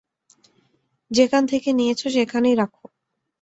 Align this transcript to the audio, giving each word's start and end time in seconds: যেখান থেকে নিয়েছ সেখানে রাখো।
যেখান 1.11 1.43
থেকে 1.45 1.69
নিয়েছ 1.73 2.01
সেখানে 2.07 2.49
রাখো। 2.55 2.85